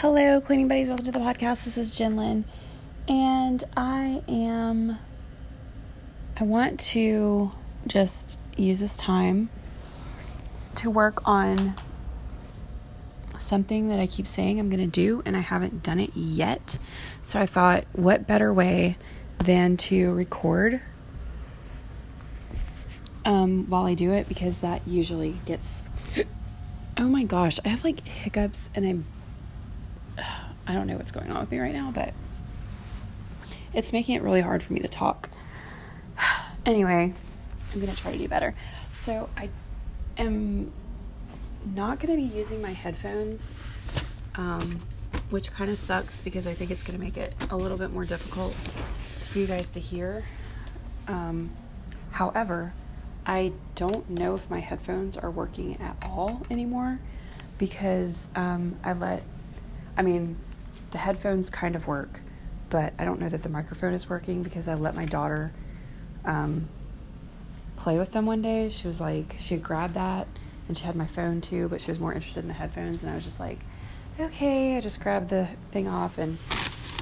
Hello, 0.00 0.40
cleaning 0.40 0.68
buddies. 0.68 0.86
Welcome 0.86 1.06
to 1.06 1.10
the 1.10 1.18
podcast. 1.18 1.64
This 1.64 1.76
is 1.76 1.90
Jen 1.90 2.14
Lynn, 2.14 2.44
and 3.08 3.64
I 3.76 4.22
am. 4.28 4.96
I 6.36 6.44
want 6.44 6.78
to 6.90 7.50
just 7.84 8.38
use 8.56 8.78
this 8.78 8.96
time 8.96 9.50
to 10.76 10.88
work 10.88 11.20
on 11.26 11.74
something 13.38 13.88
that 13.88 13.98
I 13.98 14.06
keep 14.06 14.28
saying 14.28 14.60
I'm 14.60 14.70
going 14.70 14.78
to 14.78 14.86
do, 14.86 15.20
and 15.26 15.36
I 15.36 15.40
haven't 15.40 15.82
done 15.82 15.98
it 15.98 16.14
yet. 16.14 16.78
So 17.24 17.40
I 17.40 17.46
thought, 17.46 17.82
what 17.92 18.24
better 18.24 18.54
way 18.54 18.96
than 19.42 19.76
to 19.78 20.12
record 20.12 20.80
um, 23.24 23.68
while 23.68 23.84
I 23.84 23.94
do 23.94 24.12
it 24.12 24.28
because 24.28 24.60
that 24.60 24.86
usually 24.86 25.40
gets. 25.44 25.88
Oh 26.96 27.08
my 27.08 27.24
gosh, 27.24 27.58
I 27.64 27.70
have 27.70 27.82
like 27.82 28.06
hiccups 28.06 28.70
and 28.76 28.86
I'm 28.86 29.04
I 30.66 30.74
don't 30.74 30.86
know 30.86 30.96
what's 30.96 31.12
going 31.12 31.30
on 31.30 31.40
with 31.40 31.50
me 31.50 31.58
right 31.58 31.72
now, 31.72 31.90
but 31.90 32.12
it's 33.72 33.92
making 33.92 34.16
it 34.16 34.22
really 34.22 34.40
hard 34.40 34.62
for 34.62 34.72
me 34.72 34.80
to 34.80 34.88
talk. 34.88 35.30
anyway, 36.66 37.14
I'm 37.72 37.80
going 37.80 37.94
to 37.94 38.00
try 38.00 38.12
to 38.12 38.18
do 38.18 38.28
better. 38.28 38.54
So, 38.94 39.28
I 39.36 39.50
am 40.16 40.72
not 41.74 42.00
going 42.00 42.16
to 42.16 42.22
be 42.22 42.36
using 42.36 42.60
my 42.62 42.72
headphones, 42.72 43.54
um, 44.34 44.80
which 45.30 45.50
kind 45.52 45.70
of 45.70 45.78
sucks 45.78 46.20
because 46.20 46.46
I 46.46 46.54
think 46.54 46.70
it's 46.70 46.82
going 46.82 46.98
to 46.98 47.04
make 47.04 47.16
it 47.16 47.34
a 47.50 47.56
little 47.56 47.78
bit 47.78 47.92
more 47.92 48.04
difficult 48.04 48.54
for 48.54 49.38
you 49.38 49.46
guys 49.46 49.70
to 49.70 49.80
hear. 49.80 50.24
Um, 51.06 51.50
however, 52.12 52.72
I 53.26 53.52
don't 53.74 54.08
know 54.08 54.34
if 54.34 54.48
my 54.48 54.60
headphones 54.60 55.16
are 55.16 55.30
working 55.30 55.76
at 55.80 55.96
all 56.02 56.46
anymore 56.50 56.98
because 57.58 58.28
um, 58.34 58.76
I 58.82 58.92
let, 58.94 59.22
I 59.98 60.02
mean, 60.02 60.36
the 60.92 60.98
headphones 60.98 61.50
kind 61.50 61.74
of 61.74 61.88
work, 61.88 62.20
but 62.70 62.94
I 63.00 63.04
don't 63.04 63.20
know 63.20 63.28
that 63.28 63.42
the 63.42 63.48
microphone 63.48 63.94
is 63.94 64.08
working 64.08 64.44
because 64.44 64.68
I 64.68 64.74
let 64.74 64.94
my 64.94 65.04
daughter 65.04 65.52
um, 66.24 66.68
play 67.74 67.98
with 67.98 68.12
them 68.12 68.24
one 68.24 68.40
day. 68.40 68.70
She 68.70 68.86
was 68.86 69.00
like, 69.00 69.36
she 69.40 69.56
grabbed 69.56 69.94
that 69.94 70.28
and 70.68 70.78
she 70.78 70.84
had 70.84 70.94
my 70.94 71.06
phone 71.06 71.40
too, 71.40 71.68
but 71.68 71.80
she 71.80 71.90
was 71.90 71.98
more 71.98 72.14
interested 72.14 72.44
in 72.44 72.48
the 72.48 72.54
headphones. 72.54 73.02
And 73.02 73.10
I 73.10 73.16
was 73.16 73.24
just 73.24 73.40
like, 73.40 73.58
okay, 74.20 74.76
I 74.76 74.80
just 74.80 75.00
grabbed 75.00 75.30
the 75.30 75.46
thing 75.72 75.88
off 75.88 76.16
and 76.16 76.38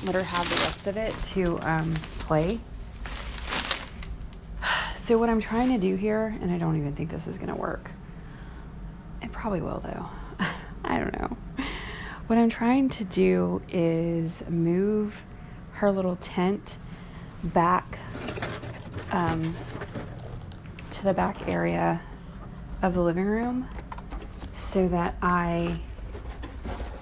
let 0.04 0.14
her 0.14 0.22
have 0.22 0.48
the 0.48 0.56
rest 0.56 0.86
of 0.86 0.96
it 0.96 1.14
to 1.34 1.60
um, 1.60 1.94
play. 2.18 2.60
So, 4.94 5.18
what 5.18 5.30
I'm 5.30 5.40
trying 5.40 5.68
to 5.68 5.78
do 5.78 5.94
here, 5.94 6.36
and 6.40 6.50
I 6.50 6.58
don't 6.58 6.76
even 6.76 6.96
think 6.96 7.10
this 7.10 7.28
is 7.28 7.38
going 7.38 7.50
to 7.50 7.54
work, 7.54 7.92
it 9.22 9.30
probably 9.30 9.60
will 9.60 9.78
though. 9.78 10.08
I 10.84 10.98
don't 10.98 11.16
know. 11.20 11.36
What 12.26 12.40
I'm 12.40 12.50
trying 12.50 12.88
to 12.88 13.04
do 13.04 13.62
is 13.68 14.42
move 14.48 15.24
her 15.74 15.92
little 15.92 16.16
tent 16.16 16.78
back 17.44 18.00
um, 19.12 19.54
to 20.90 21.04
the 21.04 21.14
back 21.14 21.46
area 21.46 22.02
of 22.82 22.94
the 22.94 23.00
living 23.00 23.26
room 23.26 23.68
so 24.52 24.88
that 24.88 25.14
I 25.22 25.78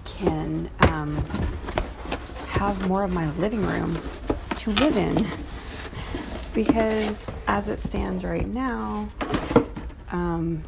can 0.05 0.69
um, 0.91 1.17
have 2.49 2.87
more 2.87 3.03
of 3.03 3.11
my 3.11 3.31
living 3.37 3.63
room 3.63 3.99
to 4.59 4.71
live 4.73 4.99
in. 4.99 5.27
Because 6.53 7.35
as 7.47 7.71
it 7.71 7.81
stands 7.81 8.25
right 8.25 8.47
now, 8.47 9.09
um, 10.13 10.63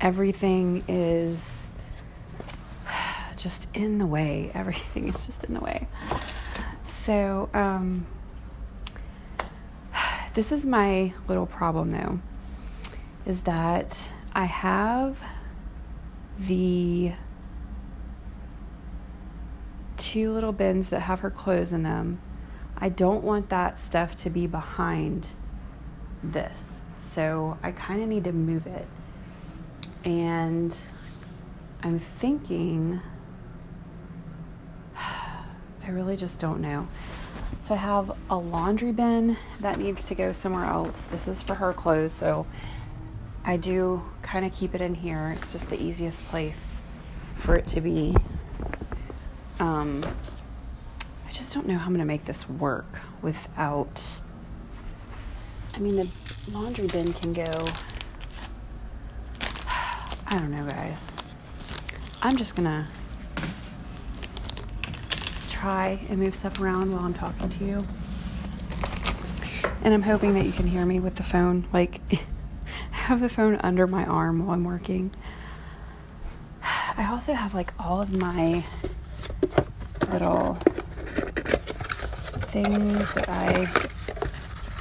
everything 0.00 0.82
is 0.88 1.49
just 3.40 3.68
in 3.74 3.98
the 3.98 4.06
way. 4.06 4.50
Everything 4.54 5.08
is 5.08 5.26
just 5.26 5.44
in 5.44 5.54
the 5.54 5.60
way. 5.60 5.88
So, 6.86 7.48
um, 7.54 8.06
this 10.34 10.52
is 10.52 10.64
my 10.64 11.12
little 11.26 11.46
problem 11.46 11.90
though, 11.90 12.20
is 13.26 13.42
that 13.42 14.12
I 14.34 14.44
have 14.44 15.22
the 16.38 17.12
two 19.96 20.32
little 20.32 20.52
bins 20.52 20.90
that 20.90 21.00
have 21.00 21.20
her 21.20 21.30
clothes 21.30 21.72
in 21.72 21.82
them. 21.82 22.20
I 22.76 22.88
don't 22.88 23.22
want 23.22 23.50
that 23.50 23.78
stuff 23.78 24.16
to 24.18 24.30
be 24.30 24.46
behind 24.46 25.28
this. 26.22 26.82
So 27.12 27.58
I 27.62 27.72
kind 27.72 28.02
of 28.02 28.08
need 28.08 28.24
to 28.24 28.32
move 28.32 28.66
it. 28.66 28.86
And 30.04 30.76
I'm 31.82 31.98
thinking, 31.98 33.00
I 35.90 35.92
really 35.92 36.16
just 36.16 36.38
don't 36.38 36.60
know. 36.60 36.86
So 37.62 37.74
I 37.74 37.78
have 37.78 38.16
a 38.30 38.36
laundry 38.36 38.92
bin 38.92 39.36
that 39.58 39.80
needs 39.80 40.04
to 40.04 40.14
go 40.14 40.30
somewhere 40.30 40.64
else. 40.64 41.08
This 41.08 41.26
is 41.26 41.42
for 41.42 41.56
her 41.56 41.72
clothes, 41.72 42.12
so 42.12 42.46
I 43.44 43.56
do 43.56 44.00
kind 44.22 44.46
of 44.46 44.54
keep 44.54 44.76
it 44.76 44.80
in 44.80 44.94
here. 44.94 45.36
It's 45.36 45.50
just 45.50 45.68
the 45.68 45.82
easiest 45.82 46.16
place 46.28 46.76
for 47.34 47.56
it 47.56 47.66
to 47.68 47.80
be. 47.80 48.14
Um, 49.58 50.06
I 51.28 51.32
just 51.32 51.52
don't 51.52 51.66
know 51.66 51.76
how 51.76 51.86
I'm 51.86 51.90
going 51.90 51.98
to 51.98 52.04
make 52.04 52.24
this 52.24 52.48
work 52.48 53.00
without. 53.20 54.20
I 55.74 55.80
mean, 55.80 55.96
the 55.96 56.08
laundry 56.52 56.86
bin 56.86 57.12
can 57.14 57.32
go 57.32 57.42
I 59.40 60.38
don't 60.38 60.52
know, 60.52 60.64
guys. 60.70 61.10
I'm 62.22 62.36
just 62.36 62.54
gonna 62.54 62.86
try 65.60 66.00
and 66.08 66.18
move 66.18 66.34
stuff 66.34 66.58
around 66.58 66.92
while 66.92 67.04
I'm 67.04 67.12
talking 67.12 67.48
to 67.50 67.64
you. 67.64 67.86
And 69.82 69.92
I'm 69.92 70.02
hoping 70.02 70.34
that 70.34 70.46
you 70.46 70.52
can 70.52 70.66
hear 70.66 70.86
me 70.86 71.00
with 71.00 71.16
the 71.16 71.22
phone. 71.22 71.66
Like, 71.72 72.00
I 72.12 72.96
have 72.96 73.20
the 73.20 73.28
phone 73.28 73.56
under 73.56 73.86
my 73.86 74.04
arm 74.06 74.46
while 74.46 74.54
I'm 74.54 74.64
working. 74.64 75.10
I 76.62 77.08
also 77.10 77.34
have 77.34 77.54
like 77.54 77.72
all 77.78 78.00
of 78.00 78.12
my 78.12 78.64
little 80.10 80.54
things 82.48 83.12
that 83.14 83.28
I 83.28 83.68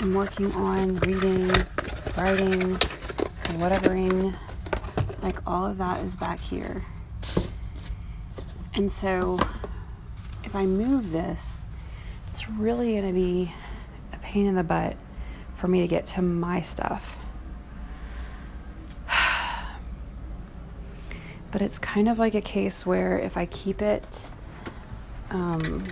am 0.01 0.13
working 0.13 0.51
on, 0.53 0.95
reading, 0.97 1.47
writing, 2.17 2.77
whatevering 3.59 4.35
like 5.21 5.37
all 5.45 5.65
of 5.65 5.77
that 5.77 6.03
is 6.05 6.15
back 6.15 6.39
here. 6.39 6.83
And 8.73 8.91
so 8.91 9.39
if 10.49 10.55
I 10.55 10.65
move 10.65 11.11
this, 11.11 11.61
it's 12.33 12.49
really 12.49 12.93
going 12.93 13.05
to 13.05 13.13
be 13.13 13.53
a 14.11 14.17
pain 14.17 14.47
in 14.47 14.55
the 14.55 14.63
butt 14.63 14.97
for 15.53 15.67
me 15.67 15.81
to 15.81 15.87
get 15.87 16.07
to 16.07 16.23
my 16.23 16.59
stuff. 16.63 17.19
but 21.51 21.61
it's 21.61 21.77
kind 21.77 22.09
of 22.09 22.17
like 22.17 22.33
a 22.33 22.41
case 22.41 22.83
where 22.83 23.19
if 23.19 23.37
I 23.37 23.45
keep 23.45 23.83
it, 23.83 24.31
um, 25.29 25.85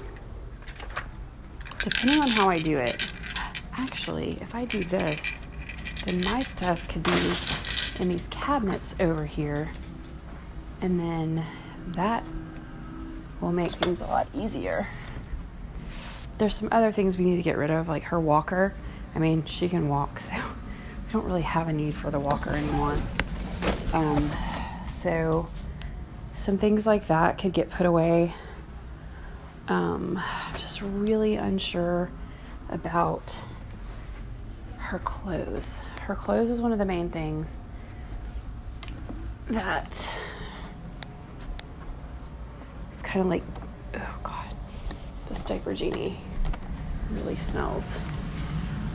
depending 1.84 2.20
on 2.20 2.28
how 2.28 2.50
I 2.50 2.58
do 2.58 2.80
it, 2.80 3.12
actually, 3.74 4.40
if 4.42 4.56
I 4.56 4.66
do 4.66 4.84
this, 4.84 5.50
then 6.06 6.20
my 6.26 6.42
stuff 6.42 6.88
could 6.88 7.04
be 7.04 7.34
in 8.00 8.10
these 8.10 8.28
cabinets 8.30 8.96
over 9.00 9.24
here. 9.24 9.70
And 10.82 11.00
then 11.00 11.46
that 11.90 12.24
will 13.42 13.52
make 13.52 13.72
things 13.72 14.02
a 14.02 14.06
lot 14.06 14.28
easier. 14.34 14.88
There's 16.38 16.56
some 16.56 16.70
other 16.72 16.92
things 16.92 17.18
we 17.18 17.26
need 17.26 17.38
to 17.38 17.42
get 17.42 17.58
rid 17.58 17.72
of, 17.72 17.88
like 17.88 18.04
her 18.04 18.20
walker. 18.20 18.74
I 19.16 19.20
mean, 19.20 19.46
she 19.46 19.70
can 19.70 19.90
walk, 19.90 20.20
so 20.20 20.34
we 20.36 21.14
don't 21.14 21.26
really 21.26 21.42
have 21.42 21.68
a 21.68 21.74
need 21.74 21.96
for 21.96 22.12
the 22.12 22.20
walker 22.20 22.52
anymore. 22.52 22.98
Um, 23.94 24.30
so, 25.00 25.48
some 26.34 26.58
things 26.58 26.86
like 26.86 27.08
that 27.08 27.38
could 27.38 27.54
get 27.54 27.70
put 27.70 27.86
away. 27.86 28.34
Um, 29.68 30.22
I'm 30.48 30.54
just 30.54 30.82
really 30.82 31.36
unsure 31.36 32.10
about 32.70 33.44
her 34.78 35.00
clothes. 35.00 35.80
Her 36.02 36.16
clothes 36.16 36.50
is 36.50 36.62
one 36.62 36.72
of 36.72 36.80
the 36.80 36.86
main 36.86 37.10
things 37.10 37.58
that 39.48 40.12
kind 43.08 43.22
of 43.22 43.28
like, 43.28 43.44
oh 43.96 44.20
god, 44.22 44.46
this 45.30 45.44
diaper 45.46 45.74
genie 45.74 46.18
really 47.12 47.38
smells. 47.38 48.00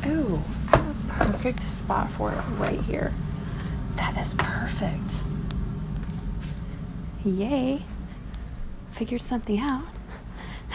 Oh, 0.05 0.44
I 0.70 0.76
have 0.76 1.31
a 1.31 1.32
perfect 1.32 1.62
spot 1.62 2.11
for 2.11 2.31
it 2.31 2.43
right 2.59 2.81
here. 2.82 3.14
That 3.97 4.19
is 4.19 4.35
perfect. 4.35 5.25
Yay. 7.25 7.82
Figured 8.93 9.23
something 9.23 9.59
out. 9.59 9.85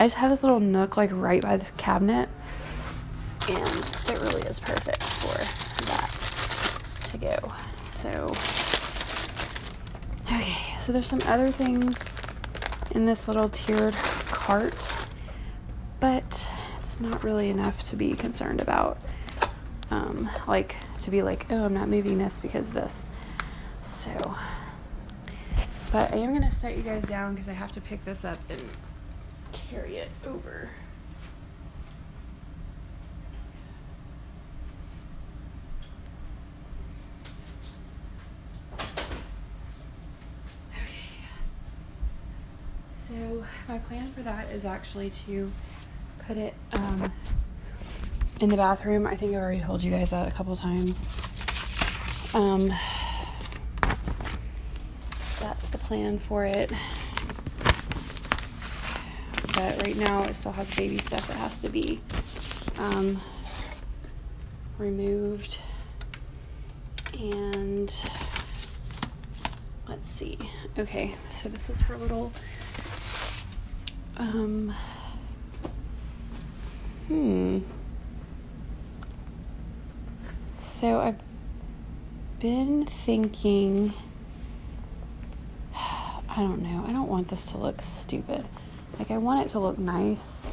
I 0.00 0.06
just 0.06 0.16
have 0.16 0.30
this 0.30 0.42
little 0.42 0.58
nook 0.60 0.96
like 0.96 1.10
right 1.12 1.40
by 1.40 1.56
this 1.56 1.70
cabinet, 1.76 2.28
and 3.48 3.78
it 4.08 4.20
really 4.20 4.42
is 4.42 4.58
perfect 4.58 5.00
for 5.00 5.38
that 5.86 6.10
to 7.12 7.18
go. 7.18 7.52
So, 7.84 8.34
okay, 10.26 10.63
so 10.84 10.92
there's 10.92 11.06
some 11.06 11.22
other 11.24 11.48
things 11.48 12.20
in 12.90 13.06
this 13.06 13.26
little 13.26 13.48
tiered 13.48 13.94
cart, 13.94 14.94
but 15.98 16.46
it's 16.78 17.00
not 17.00 17.24
really 17.24 17.48
enough 17.48 17.82
to 17.88 17.96
be 17.96 18.12
concerned 18.12 18.60
about. 18.60 18.98
Um, 19.90 20.28
like 20.46 20.76
to 21.00 21.10
be 21.10 21.22
like, 21.22 21.46
oh, 21.48 21.64
I'm 21.64 21.72
not 21.72 21.88
moving 21.88 22.18
this 22.18 22.38
because 22.42 22.70
this. 22.70 23.06
So, 23.80 24.34
but 25.90 26.12
I 26.12 26.16
am 26.16 26.34
gonna 26.34 26.52
set 26.52 26.76
you 26.76 26.82
guys 26.82 27.04
down 27.04 27.32
because 27.32 27.48
I 27.48 27.54
have 27.54 27.72
to 27.72 27.80
pick 27.80 28.04
this 28.04 28.22
up 28.22 28.38
and 28.50 28.62
carry 29.52 29.96
it 29.96 30.10
over. 30.26 30.68
So 43.14 43.44
my 43.68 43.78
plan 43.78 44.10
for 44.12 44.22
that 44.22 44.50
is 44.50 44.64
actually 44.64 45.10
to 45.10 45.50
put 46.26 46.36
it 46.36 46.54
um, 46.72 47.12
in 48.40 48.48
the 48.48 48.56
bathroom. 48.56 49.06
I 49.06 49.16
think 49.16 49.32
I 49.32 49.36
already 49.36 49.60
told 49.60 49.82
you 49.82 49.90
guys 49.90 50.10
that 50.10 50.28
a 50.28 50.30
couple 50.30 50.54
times. 50.56 51.06
Um, 52.34 52.72
that's 55.40 55.70
the 55.70 55.78
plan 55.78 56.18
for 56.18 56.44
it. 56.44 56.72
But 59.54 59.82
right 59.82 59.96
now, 59.96 60.24
it 60.24 60.34
still 60.34 60.52
has 60.52 60.74
baby 60.74 60.98
stuff 60.98 61.28
that 61.28 61.36
has 61.36 61.62
to 61.62 61.68
be 61.68 62.00
um, 62.78 63.20
removed. 64.78 65.58
And 67.12 67.94
let's 69.88 70.10
see. 70.10 70.38
Okay, 70.76 71.14
so 71.30 71.48
this 71.48 71.70
is 71.70 71.80
her 71.82 71.96
little 71.96 72.32
um, 74.16 74.74
hmm. 77.08 77.58
So 80.58 81.00
I've 81.00 81.18
been 82.40 82.84
thinking, 82.86 83.92
I 85.74 86.36
don't 86.36 86.62
know, 86.62 86.84
I 86.86 86.92
don't 86.92 87.08
want 87.08 87.28
this 87.28 87.50
to 87.52 87.58
look 87.58 87.80
stupid. 87.82 88.46
Like, 88.98 89.10
I 89.10 89.18
want 89.18 89.44
it 89.44 89.50
to 89.50 89.58
look 89.58 89.78
nice, 89.78 90.46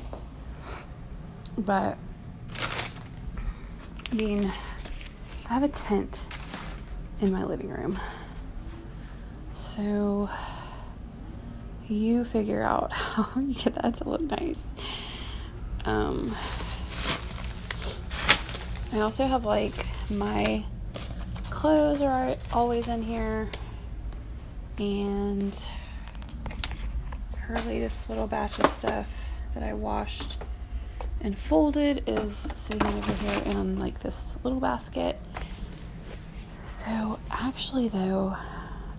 but 1.58 1.98
I 4.12 4.16
mean, 4.16 4.52
I 5.50 5.54
have 5.54 5.64
a 5.64 5.70
tent 5.70 6.28
in 7.20 7.32
my 7.32 7.44
living 7.44 7.70
room. 7.70 8.00
So 9.54 10.30
you 11.92 12.24
figure 12.24 12.62
out 12.62 12.92
how 12.94 13.40
you 13.40 13.54
get 13.54 13.76
that 13.76 13.96
to 13.96 14.10
look 14.10 14.22
nice. 14.22 14.74
Um, 15.86 16.36
I 18.94 19.02
also 19.02 19.26
have 19.28 19.46
like 19.46 19.74
my 20.10 20.64
clothes 21.50 22.02
are 22.02 22.36
always 22.52 22.88
in 22.88 23.02
here, 23.02 23.50
and 24.78 25.70
her 27.38 27.56
latest 27.62 28.10
little 28.10 28.28
batch 28.28 28.60
of 28.60 28.68
stuff 28.68 29.30
that 29.54 29.64
I 29.64 29.74
washed 29.74 30.38
and 31.20 31.38
folded 31.38 32.04
is 32.08 32.36
sitting 32.36 32.86
over 32.86 33.14
here 33.14 33.42
in 33.46 33.78
like 33.80 34.00
this 34.00 34.40
little 34.44 34.60
basket. 34.60 35.20
So, 36.62 37.20
actually, 37.30 37.90
though, 37.90 38.36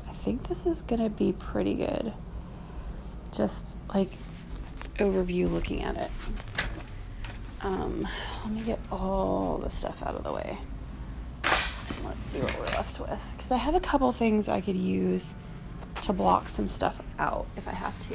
I 0.07 0.13
think 0.13 0.49
this 0.49 0.67
is 0.67 0.83
gonna 0.83 1.11
be 1.11 1.33
pretty 1.33 1.75
good 1.75 2.13
just 3.33 3.77
like 3.93 4.11
overview 4.99 5.51
looking 5.51 5.83
at 5.83 5.97
it. 5.97 6.11
Um, 7.63 8.07
let 8.45 8.53
me 8.53 8.63
get 8.63 8.79
all 8.91 9.59
the 9.59 9.71
stuff 9.71 10.03
out 10.03 10.15
of 10.15 10.25
the 10.25 10.33
way. 10.33 10.59
Let's 12.05 12.25
see 12.27 12.41
what 12.41 12.59
we're 12.59 12.67
left 12.67 13.01
with. 13.01 13.33
Because 13.37 13.51
I 13.51 13.57
have 13.57 13.75
a 13.75 13.81
couple 13.81 14.11
things 14.13 14.49
I 14.49 14.61
could 14.61 14.77
use 14.77 15.35
to 16.03 16.13
block 16.13 16.49
some 16.49 16.69
stuff 16.69 17.01
out 17.19 17.47
if 17.57 17.67
I 17.69 17.73
have 17.73 17.99
to. 18.09 18.15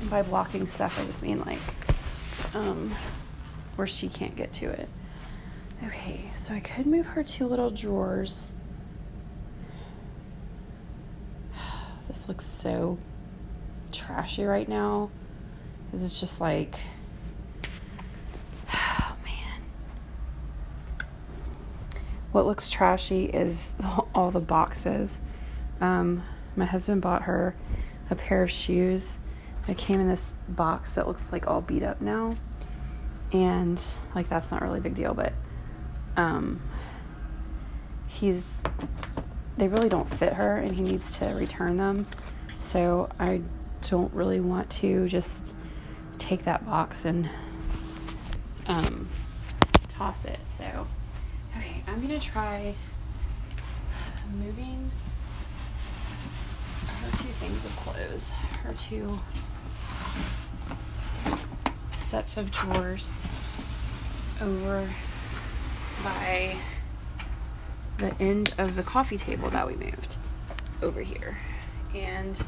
And 0.00 0.10
by 0.10 0.22
blocking 0.22 0.66
stuff, 0.66 0.98
I 1.00 1.04
just 1.04 1.22
mean 1.22 1.40
like 1.40 1.58
um, 2.54 2.94
where 3.76 3.86
she 3.86 4.08
can't 4.08 4.36
get 4.36 4.52
to 4.52 4.66
it. 4.66 4.88
Okay, 5.84 6.30
so 6.34 6.54
I 6.54 6.60
could 6.60 6.86
move 6.86 7.06
her 7.06 7.22
two 7.22 7.46
little 7.46 7.70
drawers 7.70 8.55
this 12.16 12.28
looks 12.28 12.46
so 12.46 12.96
trashy 13.92 14.44
right 14.44 14.66
now. 14.66 15.10
This 15.92 16.00
is 16.00 16.18
just 16.18 16.40
like, 16.40 16.74
oh 18.72 19.16
man. 19.22 19.62
What 22.32 22.46
looks 22.46 22.70
trashy 22.70 23.26
is 23.26 23.74
all 24.14 24.30
the 24.30 24.40
boxes. 24.40 25.20
Um, 25.82 26.22
my 26.56 26.64
husband 26.64 27.02
bought 27.02 27.20
her 27.24 27.54
a 28.08 28.14
pair 28.14 28.42
of 28.42 28.50
shoes 28.50 29.18
that 29.66 29.76
came 29.76 30.00
in 30.00 30.08
this 30.08 30.32
box 30.48 30.94
that 30.94 31.06
looks 31.06 31.32
like 31.32 31.46
all 31.46 31.60
beat 31.60 31.82
up 31.82 32.00
now. 32.00 32.34
And 33.32 33.78
like 34.14 34.26
that's 34.30 34.50
not 34.50 34.62
really 34.62 34.78
a 34.78 34.82
big 34.82 34.94
deal, 34.94 35.12
but 35.12 35.34
um, 36.16 36.62
he's 38.06 38.62
they 39.56 39.68
really 39.68 39.88
don't 39.88 40.08
fit 40.08 40.34
her 40.34 40.58
and 40.58 40.72
he 40.72 40.82
needs 40.82 41.18
to 41.18 41.26
return 41.26 41.76
them. 41.76 42.06
So 42.58 43.08
I 43.18 43.42
don't 43.88 44.12
really 44.12 44.40
want 44.40 44.68
to 44.70 45.08
just 45.08 45.54
take 46.18 46.44
that 46.44 46.66
box 46.66 47.04
and 47.04 47.28
um, 48.66 49.08
toss 49.88 50.24
it. 50.24 50.40
So, 50.46 50.86
okay, 51.56 51.82
I'm 51.86 52.00
gonna 52.00 52.20
try 52.20 52.74
moving 54.34 54.90
her 56.86 57.10
two 57.16 57.28
things 57.28 57.64
of 57.64 57.76
clothes, 57.76 58.30
her 58.62 58.74
two 58.74 59.18
sets 62.08 62.36
of 62.36 62.50
drawers 62.50 63.10
over 64.40 64.88
by 66.02 66.56
the 67.98 68.14
end 68.20 68.54
of 68.58 68.76
the 68.76 68.82
coffee 68.82 69.18
table 69.18 69.50
that 69.50 69.66
we 69.66 69.74
moved 69.74 70.16
over 70.82 71.00
here. 71.00 71.38
And 71.94 72.38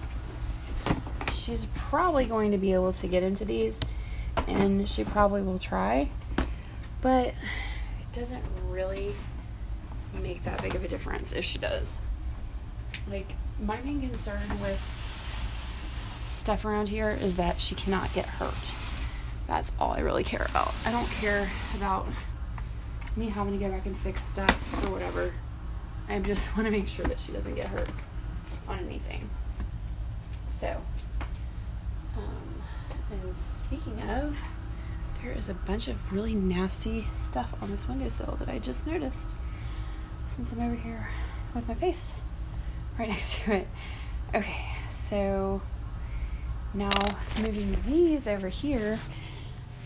she's 1.34 1.66
probably 1.74 2.26
going 2.26 2.52
to 2.52 2.58
be 2.58 2.72
able 2.72 2.92
to 2.94 3.06
get 3.06 3.22
into 3.22 3.44
these 3.44 3.74
and 4.46 4.88
she 4.88 5.04
probably 5.04 5.42
will 5.42 5.58
try, 5.58 6.08
but 7.00 7.26
it 7.26 7.34
doesn't 8.12 8.44
really 8.68 9.14
make 10.22 10.44
that 10.44 10.62
big 10.62 10.74
of 10.74 10.84
a 10.84 10.88
difference 10.88 11.32
if 11.32 11.44
she 11.44 11.58
does. 11.58 11.92
Like, 13.10 13.32
my 13.60 13.80
main 13.82 14.00
concern 14.00 14.40
with 14.60 14.80
stuff 16.28 16.64
around 16.64 16.88
here 16.88 17.10
is 17.10 17.36
that 17.36 17.60
she 17.60 17.74
cannot 17.74 18.12
get 18.14 18.26
hurt. 18.26 18.74
That's 19.46 19.72
all 19.80 19.92
I 19.92 20.00
really 20.00 20.24
care 20.24 20.46
about. 20.48 20.72
I 20.84 20.92
don't 20.92 21.08
care 21.12 21.50
about 21.74 22.06
me 23.16 23.28
having 23.28 23.58
to 23.58 23.64
go 23.64 23.70
back 23.70 23.86
and 23.86 23.96
fix 23.98 24.24
stuff 24.24 24.84
or 24.84 24.90
whatever. 24.90 25.32
I 26.08 26.18
just 26.20 26.48
want 26.56 26.66
to 26.66 26.70
make 26.70 26.88
sure 26.88 27.06
that 27.06 27.20
she 27.20 27.32
doesn't 27.32 27.54
get 27.54 27.68
hurt 27.68 27.88
on 28.66 28.78
anything. 28.80 29.28
So, 30.48 30.80
um, 32.16 32.62
and 33.10 33.34
speaking 33.64 34.00
of, 34.02 34.36
there 35.22 35.32
is 35.32 35.48
a 35.48 35.54
bunch 35.54 35.88
of 35.88 36.12
really 36.12 36.34
nasty 36.34 37.06
stuff 37.16 37.52
on 37.60 37.70
this 37.70 37.88
windowsill 37.88 38.36
that 38.40 38.48
I 38.48 38.58
just 38.58 38.86
noticed 38.86 39.34
since 40.26 40.52
I'm 40.52 40.60
over 40.60 40.74
here 40.74 41.08
with 41.54 41.66
my 41.66 41.74
face 41.74 42.12
right 42.98 43.08
next 43.08 43.36
to 43.40 43.52
it. 43.54 43.68
Okay, 44.34 44.66
so 44.90 45.62
now 46.74 46.90
moving 47.40 47.76
these 47.86 48.26
over 48.26 48.48
here, 48.48 48.98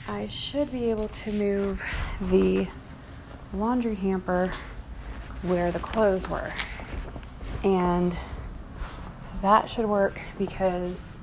I 0.09 0.27
should 0.27 0.73
be 0.73 0.91
able 0.91 1.09
to 1.09 1.33
move 1.33 1.85
the 2.21 2.67
laundry 3.55 3.95
hamper 3.95 4.53
where 5.43 5.71
the 5.71 5.79
clothes 5.79 6.29
were. 6.29 6.53
And 7.65 8.17
that 9.43 9.69
should 9.69 9.87
work 9.87 10.21
because 10.39 11.21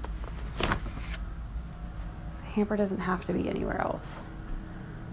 the 0.57 2.45
hamper 2.51 2.75
doesn't 2.75 2.99
have 2.99 3.23
to 3.25 3.33
be 3.33 3.49
anywhere 3.49 3.81
else. 3.81 4.21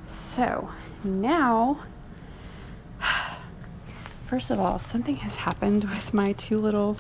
So 0.05 0.71
now, 1.05 1.83
first 4.27 4.51
of 4.51 4.59
all, 4.59 4.79
something 4.79 5.17
has 5.17 5.37
happened 5.37 5.85
with 5.85 6.13
my 6.13 6.33
two 6.33 6.59
little, 6.59 6.97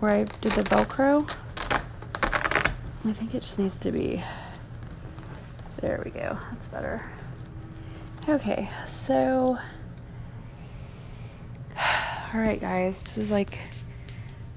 where 0.00 0.12
I 0.12 0.24
did 0.24 0.52
the 0.52 0.62
Velcro. 0.62 1.22
I 3.04 3.12
think 3.12 3.34
it 3.34 3.40
just 3.40 3.58
needs 3.58 3.78
to 3.80 3.92
be, 3.92 4.22
there 5.80 6.02
we 6.04 6.10
go, 6.10 6.36
that's 6.50 6.68
better. 6.68 7.02
Okay, 8.28 8.68
so 8.86 9.58
All 12.34 12.40
right, 12.40 12.60
guys, 12.60 13.00
this 13.00 13.16
is 13.16 13.32
like 13.32 13.58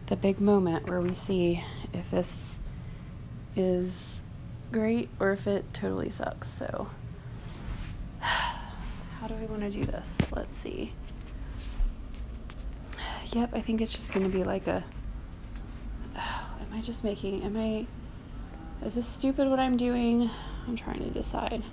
the 0.08 0.18
big 0.18 0.42
moment 0.42 0.90
where 0.90 1.00
we 1.00 1.16
see 1.16 1.64
if 1.94 2.12
this 2.12 2.60
is 3.56 4.24
great 4.74 5.08
or 5.22 5.32
if 5.32 5.48
it 5.48 5.64
totally 5.74 6.10
sucks. 6.10 6.50
So, 6.50 6.90
how 8.20 9.28
do 9.30 9.36
I 9.36 9.46
want 9.46 9.62
to 9.62 9.70
do 9.70 9.86
this? 9.86 10.20
Let's 10.34 10.58
see. 10.58 10.94
Yep, 13.32 13.52
I 13.54 13.62
think 13.62 13.80
it's 13.80 13.96
just 13.96 14.12
going 14.12 14.30
to 14.30 14.38
be 14.38 14.44
like 14.44 14.68
a. 14.68 14.84
am 16.16 16.74
I 16.74 16.82
just 16.82 17.06
making. 17.06 17.42
Am 17.44 17.56
I. 17.56 17.88
Is 18.86 18.96
this 18.96 19.08
stupid 19.08 19.48
what 19.48 19.62
I'm 19.62 19.78
doing? 19.78 20.30
I'm 20.68 20.76
trying 20.76 21.00
to 21.00 21.10
decide. 21.10 21.64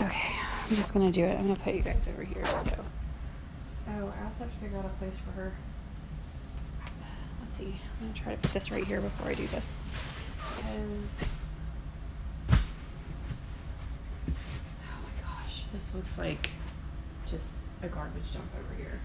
Okay, 0.00 0.34
I'm 0.68 0.74
just 0.74 0.92
going 0.92 1.06
to 1.06 1.12
do 1.12 1.24
it. 1.24 1.38
I'm 1.38 1.44
going 1.44 1.54
to 1.54 1.62
put 1.62 1.74
you 1.74 1.82
guys 1.82 2.08
over 2.08 2.24
here. 2.24 2.44
So. 2.44 2.84
Oh, 4.02 4.10
I 4.18 4.24
also 4.24 4.44
have 4.44 4.52
to 4.54 4.58
figure 4.60 4.78
out 4.78 4.86
a 4.86 4.88
place 4.98 5.12
for 5.26 5.32
her. 5.32 5.52
Let's 7.42 7.58
see. 7.58 7.78
I'm 7.98 8.06
going 8.06 8.14
to 8.14 8.22
try 8.22 8.34
to 8.34 8.38
put 8.40 8.52
this 8.52 8.70
right 8.70 8.82
here 8.82 8.98
before 9.02 9.28
I 9.28 9.34
do 9.34 9.46
this. 9.48 9.76
Because. 10.56 11.28
Oh 12.48 12.56
my 15.02 15.22
gosh, 15.22 15.64
this 15.74 15.94
looks 15.94 16.16
like 16.16 16.48
just 17.26 17.50
a 17.82 17.88
garbage 17.88 18.32
dump 18.32 18.46
over 18.58 18.74
here. 18.74 19.00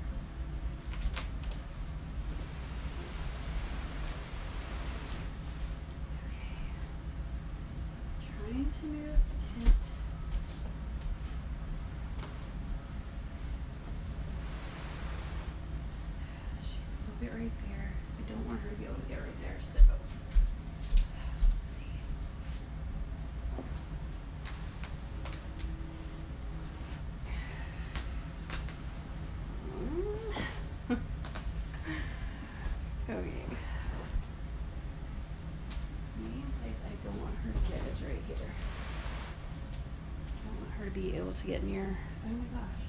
trying 8.40 8.66
to 8.80 8.86
move 8.86 9.18
the 9.58 9.66
tent. 9.66 9.75
Be 17.25 17.32
right 17.32 17.51
there. 17.67 17.91
I 18.20 18.22
don't 18.29 18.46
want 18.46 18.60
her 18.62 18.70
to 18.70 18.75
be 18.75 18.86
able 18.86 18.96
to 18.96 19.01
get 19.10 19.17
right 19.20 19.41
there, 19.41 19.58
so 19.62 19.79
let's 21.50 21.65
see. 21.65 21.82
Okay. 33.08 33.46
Main 36.20 36.44
place 36.62 36.82
I 36.86 37.05
don't 37.05 37.20
want 37.22 37.36
her 37.44 37.51
to 37.51 37.60
get 37.72 37.82
is 37.94 38.01
right 38.01 38.22
here. 38.27 38.50
I 40.27 40.48
don't 40.48 40.58
want 40.60 40.72
her 40.79 40.86
to 40.86 40.91
be 40.91 41.15
able 41.17 41.34
to 41.34 41.46
get 41.48 41.63
near. 41.63 41.98
Oh 42.25 42.29
my 42.29 42.46
gosh. 42.60 42.86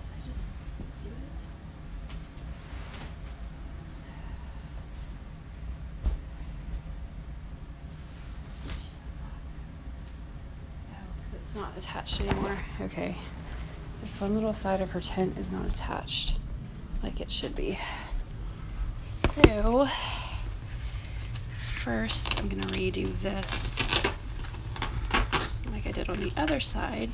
Did 0.00 0.10
I 0.14 0.18
just 0.28 0.44
do 1.02 1.08
it? 1.08 1.40
Oh, 10.90 11.06
because 11.16 11.34
it's 11.34 11.56
attached 11.76 12.20
anymore. 12.20 12.58
Okay. 12.80 13.16
This 14.02 14.20
one 14.20 14.34
little 14.34 14.52
side 14.52 14.80
of 14.80 14.90
her 14.90 15.00
tent 15.00 15.36
is 15.38 15.50
not 15.50 15.66
attached 15.66 16.36
like 17.02 17.20
it 17.20 17.30
should 17.30 17.54
be. 17.54 17.78
So, 18.98 19.88
first 21.58 22.40
I'm 22.40 22.48
going 22.48 22.62
to 22.62 22.68
redo 22.68 23.14
this 23.20 23.76
like 25.72 25.86
I 25.86 25.90
did 25.92 26.08
on 26.08 26.18
the 26.20 26.32
other 26.36 26.60
side. 26.60 27.10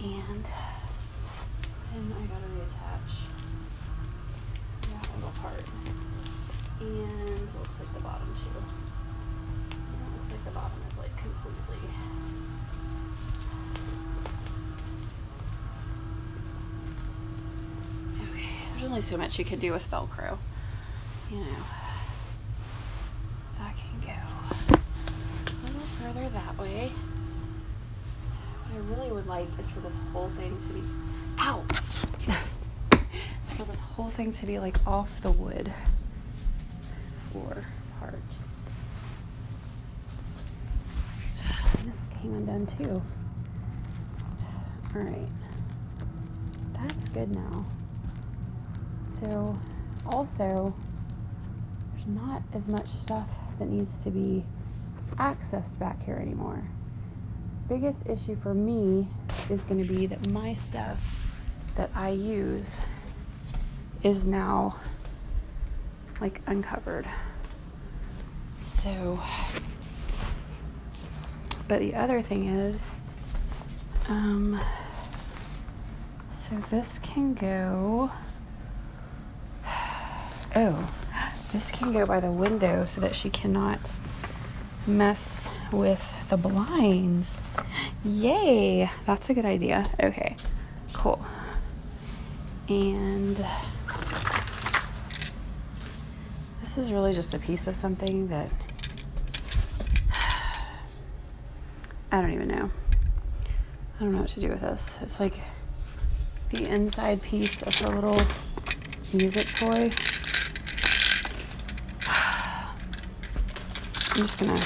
And 0.00 0.44
then 1.92 2.12
I 2.12 2.26
got 2.26 2.40
to 2.40 2.48
reattach 2.54 3.12
that 4.92 5.14
little 5.16 5.30
part. 5.40 5.64
And 6.80 6.88
it 6.90 7.56
looks 7.56 7.78
like 7.78 7.94
the 7.96 8.02
bottom 8.02 8.34
too. 8.34 8.58
It 9.70 9.76
looks 10.18 10.30
like 10.30 10.44
the 10.44 10.50
bottom 10.50 10.78
is 10.90 10.98
like 10.98 11.16
completely. 11.16 11.88
Okay, 18.32 18.48
there's 18.72 18.84
only 18.84 19.00
so 19.00 19.16
much 19.16 19.38
you 19.38 19.44
can 19.44 19.58
do 19.58 19.72
with 19.72 19.90
Velcro. 19.90 20.38
You 21.30 21.38
know. 21.38 21.44
That 23.58 23.74
can 23.76 24.00
go 24.00 24.74
a 24.74 25.66
little 25.66 25.80
further 25.80 26.28
that 26.30 26.58
way. 26.58 26.92
What 28.62 28.74
I 28.74 28.94
really 28.94 29.12
would 29.12 29.26
like 29.26 29.48
is 29.58 29.70
for 29.70 29.80
this 29.80 29.98
whole 30.12 30.28
thing 30.30 30.56
to 30.58 30.68
be. 30.68 30.82
Ow! 31.38 31.64
it's 32.22 33.52
for 33.54 33.64
this 33.64 33.80
whole 33.80 34.10
thing 34.10 34.32
to 34.32 34.46
be 34.46 34.58
like 34.58 34.76
off 34.86 35.20
the 35.20 35.30
wood 35.30 35.72
floor 37.30 37.64
part. 37.98 38.14
Came 42.24 42.36
undone 42.36 42.64
too. 42.64 43.02
Alright. 44.96 45.28
That's 46.72 47.08
good 47.10 47.30
now. 47.34 47.66
So, 49.20 49.54
also, 50.06 50.74
there's 51.92 52.06
not 52.06 52.42
as 52.54 52.66
much 52.66 52.88
stuff 52.88 53.28
that 53.58 53.68
needs 53.68 54.02
to 54.04 54.10
be 54.10 54.42
accessed 55.16 55.78
back 55.78 56.02
here 56.02 56.16
anymore. 56.16 56.64
Biggest 57.68 58.08
issue 58.08 58.36
for 58.36 58.54
me 58.54 59.06
is 59.50 59.62
going 59.64 59.84
to 59.84 59.94
be 59.94 60.06
that 60.06 60.26
my 60.30 60.54
stuff 60.54 61.30
that 61.74 61.90
I 61.94 62.08
use 62.08 62.80
is 64.02 64.24
now 64.24 64.76
like 66.22 66.40
uncovered. 66.46 67.06
So, 68.58 69.20
but 71.68 71.80
the 71.80 71.94
other 71.94 72.22
thing 72.22 72.46
is, 72.46 73.00
um, 74.08 74.60
so 76.30 76.56
this 76.70 76.98
can 77.00 77.34
go. 77.34 78.10
Oh, 80.56 80.88
this 81.52 81.72
can 81.72 81.92
go 81.92 82.06
by 82.06 82.20
the 82.20 82.30
window 82.30 82.84
so 82.86 83.00
that 83.00 83.16
she 83.16 83.28
cannot 83.28 83.98
mess 84.86 85.52
with 85.72 86.14
the 86.28 86.36
blinds. 86.36 87.38
Yay! 88.04 88.88
That's 89.04 89.30
a 89.30 89.34
good 89.34 89.44
idea. 89.44 89.84
Okay, 90.00 90.36
cool. 90.92 91.24
And 92.68 93.44
this 96.62 96.78
is 96.78 96.92
really 96.92 97.12
just 97.12 97.34
a 97.34 97.38
piece 97.38 97.66
of 97.66 97.76
something 97.76 98.28
that 98.28 98.50
I 102.14 102.20
don't 102.20 102.32
even 102.32 102.46
know. 102.46 102.70
I 103.96 104.04
don't 104.04 104.12
know 104.12 104.20
what 104.20 104.28
to 104.30 104.40
do 104.40 104.48
with 104.50 104.60
this. 104.60 105.00
It's 105.02 105.18
like 105.18 105.40
the 106.50 106.64
inside 106.64 107.20
piece 107.20 107.60
of 107.62 107.74
her 107.80 107.88
little 107.88 108.22
music 109.12 109.48
toy. 109.48 109.90
I'm 114.06 114.16
just 114.18 114.38
gonna 114.38 114.62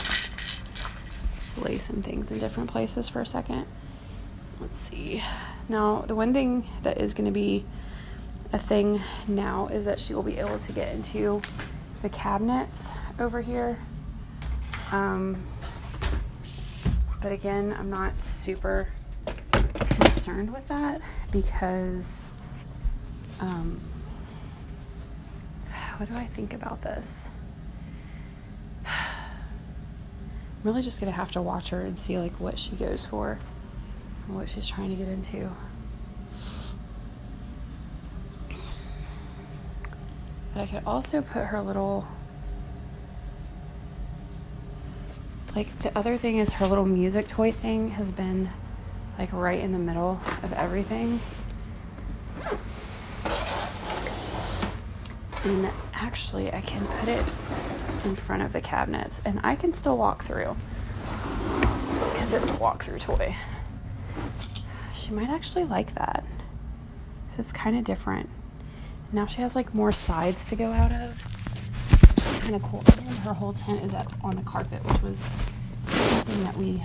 lay 1.56 1.78
some 1.78 2.02
things 2.02 2.30
in 2.30 2.38
different 2.38 2.70
places 2.70 3.08
for 3.08 3.22
a 3.22 3.26
second. 3.26 3.64
Let's 4.60 4.78
see. 4.78 5.22
Now, 5.70 6.04
the 6.06 6.14
one 6.14 6.34
thing 6.34 6.68
that 6.82 6.98
is 6.98 7.14
gonna 7.14 7.30
be 7.30 7.64
a 8.52 8.58
thing 8.58 9.00
now 9.26 9.68
is 9.68 9.86
that 9.86 10.00
she 10.00 10.12
will 10.12 10.22
be 10.22 10.36
able 10.36 10.58
to 10.58 10.72
get 10.72 10.94
into 10.94 11.40
the 12.02 12.10
cabinets 12.10 12.90
over 13.18 13.40
here. 13.40 13.78
Um, 14.92 15.46
but 17.28 17.34
again, 17.34 17.76
I'm 17.78 17.90
not 17.90 18.18
super 18.18 18.88
concerned 19.52 20.50
with 20.50 20.66
that 20.68 21.02
because 21.30 22.30
um, 23.38 23.82
what 25.98 26.08
do 26.08 26.16
I 26.16 26.24
think 26.24 26.54
about 26.54 26.80
this? 26.80 27.30
I'm 28.86 28.94
really 30.64 30.80
just 30.80 31.00
gonna 31.00 31.12
have 31.12 31.30
to 31.32 31.42
watch 31.42 31.68
her 31.68 31.82
and 31.82 31.98
see 31.98 32.18
like 32.18 32.40
what 32.40 32.58
she 32.58 32.76
goes 32.76 33.04
for 33.04 33.38
and 34.26 34.34
what 34.34 34.48
she's 34.48 34.66
trying 34.66 34.88
to 34.88 34.96
get 34.96 35.08
into. 35.08 35.50
But 40.54 40.62
I 40.62 40.66
could 40.66 40.82
also 40.86 41.20
put 41.20 41.44
her 41.44 41.60
little 41.60 42.08
like 45.58 45.76
the 45.80 45.98
other 45.98 46.16
thing 46.16 46.38
is 46.38 46.50
her 46.50 46.68
little 46.68 46.84
music 46.84 47.26
toy 47.26 47.50
thing 47.50 47.88
has 47.88 48.12
been 48.12 48.48
like 49.18 49.32
right 49.32 49.58
in 49.58 49.72
the 49.72 49.78
middle 49.78 50.20
of 50.44 50.52
everything. 50.52 51.20
And 55.42 55.68
actually, 55.92 56.52
I 56.52 56.60
can 56.60 56.86
put 56.86 57.08
it 57.08 57.24
in 58.04 58.14
front 58.14 58.42
of 58.42 58.52
the 58.52 58.60
cabinets 58.60 59.20
and 59.24 59.40
I 59.42 59.56
can 59.56 59.72
still 59.72 59.96
walk 59.96 60.24
through 60.24 60.56
because 62.12 62.34
it's 62.34 62.50
a 62.50 62.56
walk-through 62.56 63.00
toy. 63.00 63.34
She 64.94 65.10
might 65.10 65.28
actually 65.28 65.64
like 65.64 65.92
that. 65.96 66.24
So 67.30 67.40
it's 67.40 67.50
kind 67.50 67.76
of 67.76 67.82
different. 67.82 68.30
Now 69.10 69.26
she 69.26 69.42
has 69.42 69.56
like 69.56 69.74
more 69.74 69.90
sides 69.90 70.44
to 70.46 70.54
go 70.54 70.70
out 70.70 70.92
of. 70.92 71.37
Kind 72.48 72.64
of 72.64 72.70
cool. 72.70 72.82
And 72.96 73.18
her 73.18 73.34
whole 73.34 73.52
tent 73.52 73.84
is 73.84 73.92
up 73.92 74.10
on 74.24 74.34
the 74.34 74.40
carpet, 74.40 74.82
which 74.86 75.02
was 75.02 75.22
something 75.86 76.44
that 76.44 76.56
we 76.56 76.82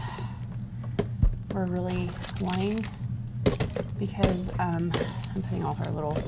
were 1.53 1.63
really 1.63 2.09
wanting 2.41 2.85
because 3.97 4.49
um, 4.59 4.91
I'm 5.33 5.41
putting 5.41 5.63
all 5.63 5.75
her 5.75 5.89
little 5.91 6.21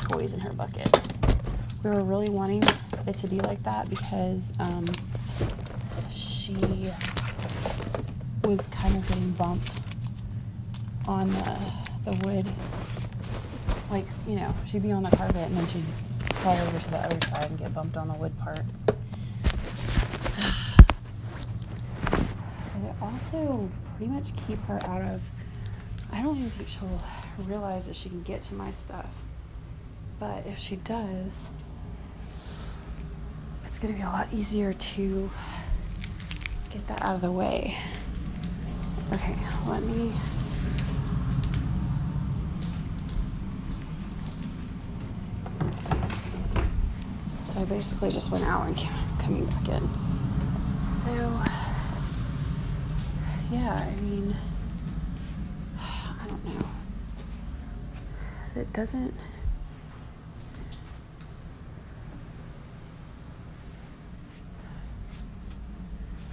toys 0.00 0.34
in 0.34 0.40
her 0.40 0.52
bucket. 0.52 0.94
We 1.82 1.88
were 1.88 2.04
really 2.04 2.28
wanting 2.28 2.62
it 3.06 3.14
to 3.14 3.26
be 3.26 3.40
like 3.40 3.62
that 3.62 3.88
because 3.88 4.52
um, 4.58 4.84
she 6.10 6.92
was 8.44 8.66
kind 8.70 8.96
of 8.96 9.08
getting 9.08 9.30
bumped 9.30 9.80
on 11.08 11.28
the, 11.32 11.58
the 12.04 12.28
wood. 12.28 12.46
Like, 13.90 14.04
you 14.28 14.36
know, 14.36 14.54
she'd 14.66 14.82
be 14.82 14.92
on 14.92 15.04
the 15.04 15.16
carpet 15.16 15.36
and 15.36 15.56
then 15.56 15.66
she'd 15.68 15.84
fly 16.46 16.60
over 16.60 16.78
to 16.78 16.90
the 16.92 16.98
other 16.98 17.26
side 17.26 17.50
and 17.50 17.58
get 17.58 17.74
bumped 17.74 17.96
on 17.96 18.06
the 18.06 18.14
wood 18.14 18.38
part. 18.38 18.60
But 22.12 22.84
it 22.84 22.94
also 23.02 23.68
pretty 23.96 24.12
much 24.12 24.36
keep 24.46 24.62
her 24.66 24.78
out 24.86 25.02
of. 25.02 25.22
I 26.12 26.22
don't 26.22 26.36
even 26.36 26.50
think 26.50 26.68
she'll 26.68 27.00
realize 27.38 27.86
that 27.86 27.96
she 27.96 28.08
can 28.08 28.22
get 28.22 28.42
to 28.42 28.54
my 28.54 28.70
stuff. 28.70 29.24
But 30.20 30.46
if 30.46 30.56
she 30.56 30.76
does, 30.76 31.50
it's 33.64 33.80
going 33.80 33.92
to 33.92 33.98
be 33.98 34.06
a 34.06 34.10
lot 34.10 34.28
easier 34.30 34.72
to 34.72 35.30
get 36.70 36.86
that 36.86 37.02
out 37.02 37.16
of 37.16 37.22
the 37.22 37.32
way. 37.32 37.76
Okay, 39.12 39.36
let 39.66 39.82
me. 39.82 40.12
Basically 47.68 48.10
just 48.10 48.30
went 48.30 48.44
out 48.44 48.66
and 48.66 48.76
came, 48.76 48.92
coming 49.18 49.44
back 49.46 49.68
in. 49.68 49.88
So, 50.82 51.10
yeah, 53.50 53.86
I 53.88 54.00
mean, 54.00 54.36
I 55.78 56.26
don't 56.26 56.44
know. 56.44 56.66
It 58.56 58.72
doesn't. 58.72 59.14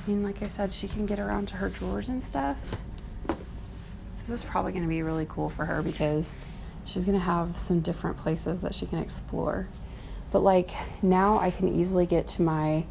I 0.06 0.10
mean, 0.10 0.24
like 0.24 0.42
I 0.44 0.48
said, 0.48 0.74
she 0.74 0.88
can 0.88 1.06
get 1.06 1.20
around 1.20 1.48
to 1.50 1.56
her 1.56 1.70
drawers 1.70 2.10
and 2.10 2.22
stuff. 2.22 2.58
This 4.20 4.30
is 4.30 4.44
probably 4.44 4.72
going 4.72 4.84
to 4.84 4.90
be 4.90 5.02
really 5.02 5.26
cool 5.30 5.50
for 5.50 5.66
her 5.66 5.82
because 5.82 6.38
she's 6.86 7.06
going 7.06 7.18
to 7.18 7.24
have 7.24 7.58
some 7.58 7.80
different 7.80 8.18
places 8.18 8.60
that 8.62 8.76
she 8.76 8.86
can 8.86 9.00
explore. 9.00 9.68
But 10.34 10.42
like 10.42 10.72
now 11.04 11.40
I 11.40 11.52
can 11.52 11.70
easily 11.70 12.08
get 12.08 12.28
to 12.30 12.42
my 12.42 12.86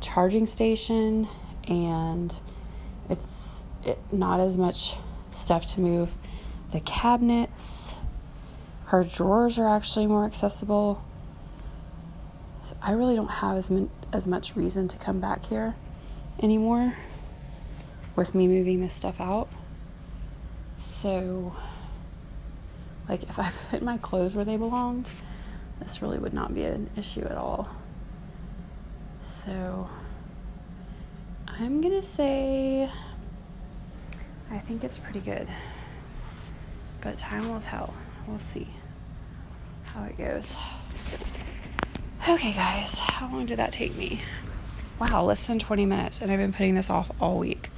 charging 0.00 0.46
station 0.46 1.28
and 1.68 2.34
it's 3.10 3.66
it, 3.84 3.98
not 4.10 4.40
as 4.40 4.56
much 4.56 4.96
stuff 5.30 5.66
to 5.74 5.80
move. 5.80 6.10
The 6.72 6.80
cabinets, 6.80 7.98
her 8.86 9.04
drawers 9.04 9.58
are 9.58 9.68
actually 9.68 10.06
more 10.06 10.24
accessible. 10.24 11.04
So 12.62 12.74
I 12.80 12.92
really 12.92 13.14
don't 13.14 13.28
have 13.28 13.58
as, 13.58 13.70
as 14.10 14.26
much 14.26 14.56
reason 14.56 14.88
to 14.88 14.96
come 14.96 15.20
back 15.20 15.44
here 15.44 15.76
anymore 16.42 16.96
with 18.16 18.34
me 18.34 18.48
moving 18.48 18.80
this 18.80 18.94
stuff 18.94 19.20
out. 19.20 19.48
So, 20.78 21.54
like, 23.06 23.22
if 23.24 23.38
I 23.38 23.52
put 23.70 23.82
my 23.82 23.98
clothes 23.98 24.34
where 24.34 24.46
they 24.46 24.56
belonged, 24.56 25.12
this 25.80 26.02
really 26.02 26.18
would 26.18 26.34
not 26.34 26.54
be 26.54 26.64
an 26.64 26.90
issue 26.96 27.24
at 27.24 27.36
all. 27.36 27.68
So, 29.20 29.88
I'm 31.46 31.80
gonna 31.80 32.02
say 32.02 32.90
I 34.50 34.58
think 34.58 34.84
it's 34.84 34.98
pretty 34.98 35.20
good. 35.20 35.48
But 37.00 37.18
time 37.18 37.48
will 37.50 37.60
tell. 37.60 37.94
We'll 38.26 38.38
see 38.38 38.68
how 39.84 40.04
it 40.04 40.18
goes. 40.18 40.56
Okay, 42.28 42.52
guys, 42.52 42.98
how 42.98 43.30
long 43.30 43.46
did 43.46 43.58
that 43.58 43.72
take 43.72 43.96
me? 43.96 44.20
Wow, 44.98 45.24
less 45.24 45.46
than 45.46 45.58
20 45.58 45.86
minutes, 45.86 46.20
and 46.20 46.32
I've 46.32 46.38
been 46.38 46.52
putting 46.52 46.74
this 46.74 46.90
off 46.90 47.10
all 47.20 47.38
week. 47.38 47.70